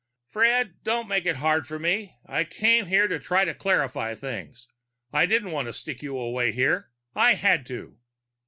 [0.31, 2.15] "Fred, don't make it hard for me.
[2.25, 4.67] I came here to try to clarify things.
[5.13, 6.89] I didn't want to stick you away here.
[7.15, 7.99] I had to."